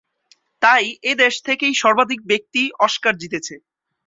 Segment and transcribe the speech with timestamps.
[0.61, 3.55] তাই এই দেশ থেকেই সর্বাধিক ব্যক্তি অস্কার জিতেছে।